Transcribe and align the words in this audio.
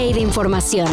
de 0.00 0.20
información. 0.20 0.88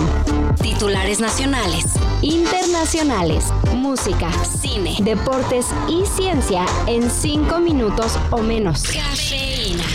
Titulares 0.62 1.22
nacionales, 1.22 1.86
internacionales, 2.22 3.46
música, 3.74 4.30
cine, 4.44 4.98
deportes 5.00 5.68
y 5.88 6.06
ciencia 6.06 6.66
en 6.88 7.10
5 7.10 7.60
minutos 7.60 8.20
o 8.32 8.40
menos. 8.40 8.84
Cafeína. 8.84 9.86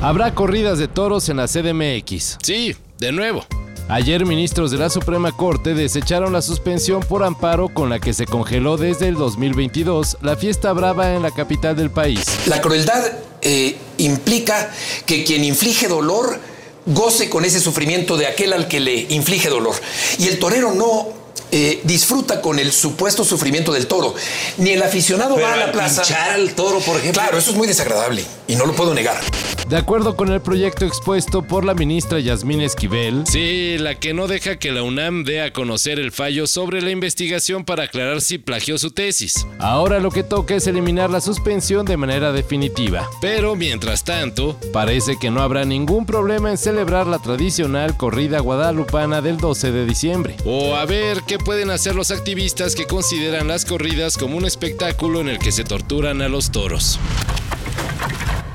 Habrá 0.00 0.34
corridas 0.34 0.78
de 0.78 0.88
toros 0.88 1.28
en 1.28 1.36
la 1.36 1.46
CDMX. 1.46 2.38
Sí, 2.42 2.74
de 2.98 3.12
nuevo. 3.12 3.44
Ayer 3.88 4.24
ministros 4.24 4.70
de 4.70 4.78
la 4.78 4.88
Suprema 4.88 5.30
Corte 5.30 5.74
desecharon 5.74 6.32
la 6.32 6.40
suspensión 6.40 7.00
por 7.00 7.22
amparo 7.22 7.68
con 7.68 7.90
la 7.90 8.00
que 8.00 8.14
se 8.14 8.24
congeló 8.24 8.78
desde 8.78 9.08
el 9.08 9.14
2022 9.16 10.16
la 10.22 10.36
fiesta 10.36 10.72
brava 10.72 11.14
en 11.14 11.20
la 11.20 11.30
capital 11.30 11.76
del 11.76 11.90
país. 11.90 12.24
La 12.46 12.62
crueldad 12.62 13.12
eh, 13.42 13.76
implica 13.98 14.72
que 15.04 15.22
quien 15.22 15.44
inflige 15.44 15.86
dolor 15.86 16.40
goce 16.86 17.28
con 17.30 17.44
ese 17.44 17.60
sufrimiento 17.60 18.16
de 18.16 18.26
aquel 18.26 18.52
al 18.52 18.68
que 18.68 18.80
le 18.80 18.94
inflige 19.10 19.48
dolor. 19.48 19.74
Y 20.18 20.28
el 20.28 20.38
torero 20.38 20.72
no 20.72 21.08
eh, 21.50 21.80
disfruta 21.84 22.40
con 22.40 22.58
el 22.58 22.72
supuesto 22.72 23.24
sufrimiento 23.24 23.72
del 23.72 23.86
toro. 23.86 24.14
Ni 24.58 24.70
el 24.70 24.82
aficionado 24.82 25.38
va 25.38 25.54
a 25.54 25.56
la 25.56 25.72
plaza. 25.72 26.02
Pinchar 26.02 26.30
al 26.30 26.54
toro, 26.54 26.80
por 26.80 26.96
ejemplo. 26.96 27.22
Claro, 27.22 27.38
eso 27.38 27.50
es 27.50 27.56
muy 27.56 27.68
desagradable 27.68 28.24
y 28.48 28.56
no 28.56 28.66
lo 28.66 28.74
puedo 28.74 28.92
negar. 28.92 29.20
De 29.68 29.78
acuerdo 29.78 30.14
con 30.14 30.30
el 30.30 30.40
proyecto 30.42 30.84
expuesto 30.84 31.42
por 31.42 31.64
la 31.64 31.74
ministra 31.74 32.20
Yasmín 32.20 32.60
Esquivel, 32.60 33.24
Sí, 33.26 33.76
la 33.78 33.94
que 33.94 34.12
no 34.12 34.26
deja 34.28 34.56
que 34.56 34.70
la 34.72 34.82
UNAM 34.82 35.24
dé 35.24 35.40
a 35.40 35.52
conocer 35.52 35.98
el 35.98 36.12
fallo 36.12 36.46
sobre 36.46 36.82
la 36.82 36.90
investigación 36.90 37.64
para 37.64 37.84
aclarar 37.84 38.20
si 38.20 38.36
plagió 38.38 38.76
su 38.78 38.90
tesis. 38.90 39.46
ahora 39.58 40.00
lo 40.00 40.10
que 40.10 40.22
toca 40.22 40.54
es 40.54 40.66
eliminar 40.66 41.08
la 41.10 41.20
suspensión 41.22 41.86
de 41.86 41.96
manera 41.96 42.30
definitiva. 42.32 43.08
Pero 43.20 43.56
mientras 43.56 44.04
tanto, 44.04 44.58
Parece 44.72 45.16
que 45.18 45.30
no 45.30 45.40
habrá 45.40 45.64
ningún 45.64 46.04
problema 46.04 46.50
en 46.50 46.58
celebrar 46.58 47.06
la 47.06 47.18
tradicional 47.18 47.96
corrida 47.96 48.40
guadalupana 48.40 49.22
del 49.22 49.38
12 49.38 49.72
de 49.72 49.86
diciembre. 49.86 50.36
o 50.44 50.76
a 50.76 50.84
ver 50.84 51.22
qué 51.26 51.38
pueden 51.38 51.70
hacer 51.70 51.94
los 51.94 52.10
activistas 52.10 52.74
que 52.74 52.86
consideran 52.86 53.48
las 53.48 53.64
corridas 53.64 54.18
como 54.18 54.36
un 54.36 54.44
espectáculo 54.44 55.20
en 55.20 55.28
el 55.30 55.38
que 55.38 55.52
se 55.52 55.64
torturan 55.64 56.20
a 56.22 56.28
los 56.28 56.50
toros. 56.52 56.98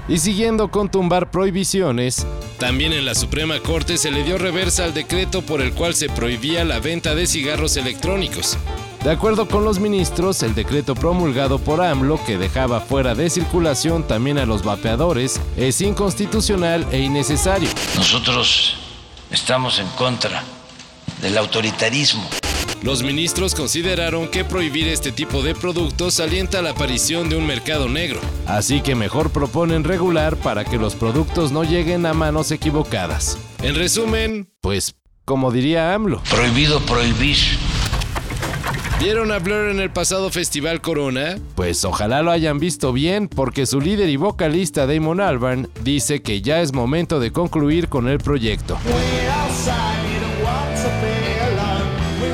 Y 0.10 0.18
siguiendo 0.18 0.72
con 0.72 0.90
tumbar 0.90 1.30
prohibiciones, 1.30 2.26
También 2.58 2.94
en 2.94 3.06
la 3.06 3.14
Suprema 3.14 3.60
Corte 3.60 3.98
se 3.98 4.10
le 4.12 4.24
dio 4.24 4.40
reversa 4.40 4.84
al 4.84 4.94
decreto 4.96 5.44
por 5.44 5.62
el 5.62 5.72
cual 5.74 5.94
se 5.94 6.10
prohibía 6.10 6.66
la 6.66 6.80
venta 6.80 7.14
de 7.14 7.28
cigarros 7.28 7.78
electrónicos. 7.78 8.58
de 9.04 9.12
acuerdo 9.12 9.48
con 9.48 9.64
los 9.64 9.80
ministros, 9.80 10.42
el 10.44 10.56
decreto 10.56 10.96
promulgado 10.96 11.60
por 11.60 11.80
AMLO 11.80 12.20
que 12.26 12.38
dejaba 12.40 12.82
fuera 12.82 13.14
de 13.16 13.30
circulación 13.30 14.04
también 14.06 14.40
a 14.40 14.46
los 14.48 14.64
vapeadores 14.64 15.40
es 15.56 15.80
inconstitucional 15.80 16.86
e 16.92 17.00
innecesario. 17.00 17.70
Nosotros 17.96 18.76
estamos 19.32 19.78
en 19.80 19.88
contra 19.90 20.44
del 21.22 21.38
autoritarismo. 21.38 22.28
Los 22.84 23.04
ministros 23.04 23.56
consideraron 23.56 24.30
que 24.30 24.46
prohibir 24.46 24.88
este 24.88 25.12
tipo 25.12 25.42
de 25.44 25.54
productos 25.54 26.20
alienta 26.22 26.62
la 26.62 26.70
aparición 26.72 27.28
de 27.28 27.36
un 27.36 27.46
mercado 27.46 27.90
negro. 27.90 28.22
Así 28.48 28.82
que 28.82 28.96
mejor 28.96 29.32
proponen 29.32 29.84
regular 29.84 30.38
para 30.38 30.64
que 30.64 30.78
los 30.78 30.96
productos 30.96 31.52
no 31.52 31.64
lleguen 31.66 32.06
a 32.06 32.14
manos 32.14 32.52
equivocadas. 32.52 33.38
En 33.62 33.76
resumen, 33.76 34.50
Pues, 34.62 34.96
como 35.26 35.52
diría 35.52 35.94
AMLO, 35.94 36.22
Prohibido 36.30 36.80
prohibir. 36.82 37.38
¿vieron 39.00 39.32
a 39.32 39.40
Blur 39.40 39.70
en 39.70 39.80
el 39.80 39.92
pasado 39.92 40.30
Festival 40.30 40.82
Corona? 40.82 41.38
pues 41.56 41.84
ojalá 41.86 42.22
lo 42.22 42.32
hayan 42.32 42.60
visto 42.60 42.92
bien 42.94 43.28
porque 43.30 43.66
su 43.66 43.80
líder 43.82 44.10
y 44.10 44.16
vocalista 44.18 44.88
Damon 44.88 45.20
Albarn 45.22 45.70
dice 45.84 46.22
que 46.22 46.42
ya 46.42 46.62
es 46.62 46.74
momento 46.74 47.20
de 47.20 47.32
concluir 47.32 47.88
con 47.90 48.08
el 48.08 48.20
proyecto. 48.20 48.78
We're 48.86 49.32
outside, 49.32 50.00
We 52.22 52.26
we 52.26 52.34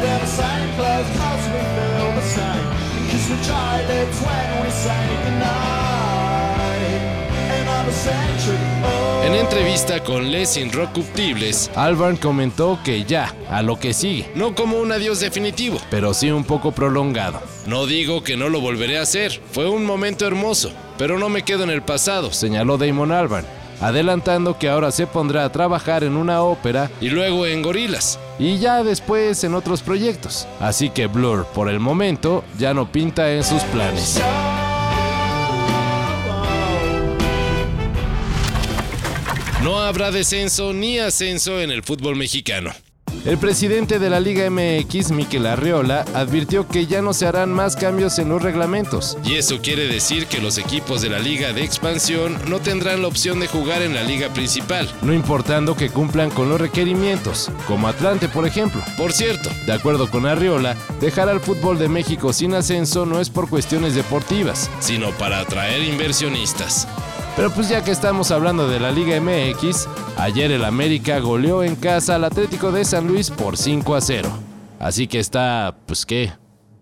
when 4.22 4.64
we 4.64 4.70
century, 7.92 8.58
oh. 8.84 9.24
En 9.26 9.34
entrevista 9.36 10.04
con 10.04 10.32
Les 10.32 10.58
Inrocuptibles, 10.58 11.72
Albarn 11.76 12.18
comentó 12.18 12.80
que 12.84 13.04
ya, 13.06 13.34
a 13.50 13.62
lo 13.62 13.80
que 13.80 13.94
sigue, 13.94 14.30
no 14.36 14.54
como 14.54 14.78
un 14.80 14.92
adiós 14.92 15.20
definitivo. 15.20 15.80
pero 15.90 16.14
sí 16.14 16.30
un 16.30 16.44
poco 16.44 16.72
prolongado. 16.72 17.42
No 17.66 17.86
digo 17.86 18.24
que 18.24 18.38
no 18.38 18.50
lo 18.50 18.62
volveré 18.62 19.00
a 19.00 19.04
hacer, 19.04 19.42
fue 19.52 19.68
un 19.70 19.86
momento 19.86 20.28
hermoso, 20.28 20.72
pero 20.98 21.18
no 21.18 21.30
me 21.30 21.44
quedo 21.44 21.64
en 21.64 21.70
el 21.70 21.82
pasado. 21.82 22.32
señaló 22.32 22.78
Damon 22.78 23.12
Albarn, 23.12 23.46
adelantando 23.82 24.58
que 24.58 24.70
ahora 24.70 24.92
se 24.92 25.08
pondrá 25.08 25.44
a 25.46 25.52
trabajar 25.52 26.04
en 26.04 26.16
una 26.16 26.42
ópera 26.42 26.90
Y 27.02 27.10
luego 27.10 27.46
en 27.46 27.62
Gorilas. 27.62 28.20
y 28.40 28.58
ya 28.60 28.84
después 28.84 29.44
en 29.44 29.54
otros 29.56 29.82
proyectos. 29.82 30.48
Así 30.60 30.90
que 30.90 31.08
Blur, 31.08 31.46
por 31.54 31.70
el 31.70 31.80
momento, 31.80 32.44
ya 32.58 32.74
no 32.74 32.92
pinta 32.92 33.32
en 33.32 33.44
sus 33.44 33.62
planes. 33.64 34.20
No 39.64 39.80
habrá 39.82 40.12
descenso 40.12 40.74
ni 40.74 41.00
ascenso 41.00 41.60
en 41.60 41.72
el 41.72 41.82
fútbol 41.82 42.16
mexicano. 42.16 42.72
El 43.26 43.40
presidente 43.40 43.98
de 43.98 44.12
la 44.12 44.20
Liga 44.20 44.48
MX, 44.52 45.10
Miquel 45.10 45.48
Arriola, 45.48 46.06
advirtió 46.14 46.68
que 46.68 46.86
ya 46.86 47.02
no 47.02 47.12
se 47.12 47.26
harán 47.26 47.52
más 47.52 47.76
cambios 47.76 48.20
en 48.20 48.30
los 48.30 48.40
reglamentos. 48.44 49.18
Y 49.24 49.34
eso 49.34 49.62
quiere 49.64 49.88
decir 49.88 50.28
que 50.28 50.40
los 50.40 50.60
equipos 50.60 51.02
de 51.02 51.10
la 51.10 51.18
liga 51.18 51.52
de 51.52 51.64
expansión 51.64 52.38
no 52.48 52.60
tendrán 52.60 53.02
la 53.02 53.08
opción 53.08 53.40
de 53.40 53.48
jugar 53.48 53.82
en 53.82 53.96
la 53.96 54.04
liga 54.04 54.30
principal. 54.30 54.88
no 55.02 55.12
importando 55.12 55.76
que 55.76 55.90
cumplan 55.90 56.30
con 56.30 56.50
los 56.50 56.62
requerimientos, 56.62 57.50
como 57.68 57.88
Atlante 57.88 58.30
por 58.30 58.46
ejemplo. 58.46 58.82
Por 58.96 59.12
cierto, 59.12 59.50
De 59.66 59.74
acuerdo 59.74 60.08
con 60.12 60.28
Arriola, 60.28 60.76
dejar 61.02 61.28
al 61.28 61.40
fútbol 61.40 61.80
de 61.80 61.90
México 61.90 62.32
sin 62.32 62.54
ascenso 62.54 63.08
no 63.08 63.20
es 63.20 63.32
por 63.32 63.50
cuestiones 63.50 63.96
deportivas. 63.96 64.70
sino 64.80 65.10
para 65.14 65.40
atraer 65.40 65.82
inversionistas. 65.84 66.88
Pero 67.36 67.52
pues 67.52 67.68
ya 67.68 67.84
que 67.84 67.92
estamos 67.92 68.32
hablando 68.32 68.70
de 68.70 68.80
la 68.80 68.92
Liga 68.92 69.20
MX, 69.20 69.88
ayer 70.18 70.52
el 70.52 70.64
América 70.64 71.20
goleó 71.20 71.64
en 71.64 71.76
casa 71.76 72.16
al 72.16 72.24
Atlético 72.24 72.72
de 72.72 72.86
San 72.86 73.08
Luis 73.08 73.30
por 73.30 73.58
5 73.58 73.96
a 73.96 74.02
0. 74.02 74.30
Así 74.80 75.08
que 75.08 75.20
está, 75.20 75.76
pues 75.86 76.06
qué, 76.06 76.32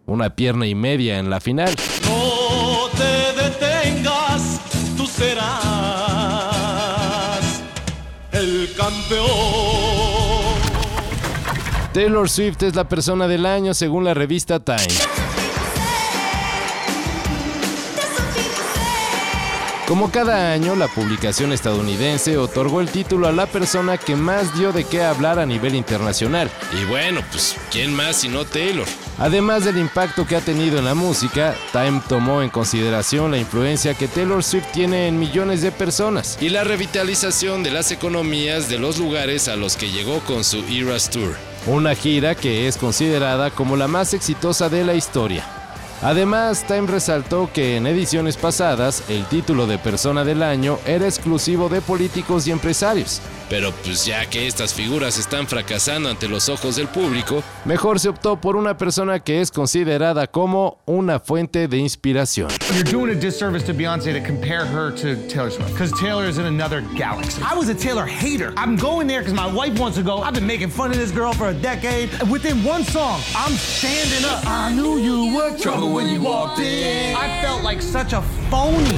una 0.06 0.36
pierna 0.36 0.68
y 0.68 0.76
media 0.76 1.18
en 1.18 1.32
la 1.32 1.40
final. 1.40 1.74
No 2.04 2.88
te 2.96 3.34
detengas, 3.42 4.60
tú 4.96 5.08
serás 5.08 5.44
el 8.32 8.70
campeón. 8.78 9.28
Taylor 11.94 12.30
Swift 12.30 12.62
es 12.62 12.76
la 12.76 12.88
persona 12.88 13.28
del 13.28 13.48
año 13.48 13.74
según 13.74 14.04
la 14.04 14.14
revista 14.14 14.60
Time. 14.60 15.23
Como 19.88 20.12
cada 20.12 20.54
año, 20.54 20.76
la 20.78 20.88
publicación 20.88 21.52
estadounidense 21.52 22.38
otorgó 22.38 22.80
el 22.80 22.88
título 22.88 23.28
a 23.28 23.34
la 23.34 23.48
persona 23.48 23.98
que 23.98 24.16
más 24.16 24.58
dio 24.58 24.72
de 24.72 24.86
qué 24.86 25.04
hablar 25.04 25.40
a 25.40 25.46
nivel 25.46 25.76
internacional. 25.76 26.50
Y 26.82 26.86
bueno, 26.86 27.22
pues, 27.32 27.58
¿quién 27.70 27.94
más 27.94 28.16
sino 28.16 28.46
Taylor? 28.46 28.88
Además 29.20 29.66
del 29.66 29.78
impacto 29.78 30.26
que 30.26 30.38
ha 30.38 30.42
tenido 30.42 30.80
en 30.80 30.86
la 30.86 30.96
música, 30.96 31.54
Time 31.74 32.02
tomó 32.08 32.42
en 32.42 32.50
consideración 32.50 33.32
la 33.32 33.38
influencia 33.38 33.94
que 33.94 34.08
Taylor 34.08 34.42
Swift 34.42 34.72
tiene 34.72 35.10
en 35.10 35.20
millones 35.20 35.62
de 35.62 35.74
personas. 35.74 36.38
Y 36.40 36.48
la 36.48 36.64
revitalización 36.64 37.62
de 37.62 37.72
las 37.72 37.92
economías 37.92 38.70
de 38.70 38.80
los 38.80 38.98
lugares 39.00 39.50
a 39.50 39.58
los 39.58 39.76
que 39.76 39.92
llegó 39.92 40.22
con 40.22 40.46
su 40.46 40.64
Eras 40.70 41.10
Tour. 41.10 41.36
Una 41.68 41.94
gira 41.94 42.36
que 42.36 42.70
es 42.70 42.78
considerada 42.78 43.52
como 43.52 43.76
la 43.76 43.90
más 43.90 44.14
exitosa 44.14 44.70
de 44.70 44.86
la 44.86 44.94
historia. 44.94 45.63
Además, 46.02 46.66
Time 46.68 46.88
resaltó 46.88 47.50
que 47.54 47.78
en 47.78 47.88
ediciones 47.88 48.36
pasadas 48.36 49.04
el 49.10 49.26
título 49.26 49.68
de 49.68 49.78
persona 49.78 50.24
del 50.24 50.44
año 50.44 50.80
era 50.86 51.06
exclusivo 51.06 51.70
de 51.70 51.82
políticos 51.82 52.48
y 52.48 52.52
empresarios. 52.52 53.22
Pero 53.50 53.72
pues 53.84 54.06
ya 54.06 54.26
que 54.30 54.48
estas 54.48 54.74
figuras 54.74 55.18
están 55.18 55.48
fracasando 55.48 56.10
ante 56.10 56.28
los 56.28 56.50
ojos 56.50 56.76
del 56.76 56.88
público, 56.88 57.44
Mejor 57.66 58.00
se 58.00 58.10
optó 58.10 58.40
por 58.40 58.56
una 58.56 58.78
persona 58.78 59.20
que 59.20 59.42
es 59.42 59.52
considerada 59.52 60.28
como 60.28 60.80
una 60.86 61.20
fuente 61.20 61.68
de 61.68 61.78
inspiración. 61.78 62.50
You're 62.74 62.84
doing 62.84 63.12
a 63.12 63.20
disservice 63.20 63.64
to 63.66 63.74
Beyonce 63.74 64.14
to 64.14 64.26
compare 64.26 64.66
her 64.66 64.92
to 64.92 65.16
Taylor 65.28 65.52
Swift 65.52 65.72
because 65.74 65.92
Taylor 66.00 66.26
is 66.28 66.38
in 66.38 66.46
another 66.46 66.82
galaxy. 66.98 67.42
I 67.42 67.56
was 67.56 67.70
a 67.70 67.76
Taylor 67.76 68.06
hater. 68.06 68.54
I'm 68.58 68.76
going 68.76 69.08
there 69.08 69.22
because 69.22 69.34
my 69.34 69.48
wife 69.52 69.80
wants 69.80 69.98
to 69.98 70.04
go. 70.04 70.22
I've 70.22 70.34
been 70.34 70.48
making 70.48 70.70
fun 70.70 70.92
of 70.92 70.98
this 70.98 71.12
girl 71.12 71.34
for 71.34 71.50
a 71.50 71.54
decade. 71.54 72.10
And 72.20 72.30
within 72.32 72.64
one 72.64 72.84
song, 72.84 73.22
I'm 73.36 73.54
standing 73.54 74.26
up. 74.26 74.46
I 74.46 74.74
knew 74.74 74.98
you 74.98 75.36
were 75.36 75.58
trouble 75.58 75.94
when 75.94 76.08
you 76.08 76.22
walked 76.22 76.60
in. 76.60 77.16
I 77.16 77.42
felt 77.42 77.64
like 77.64 77.82
such 77.82 78.14
a 78.14 78.22
phony. 78.50 78.98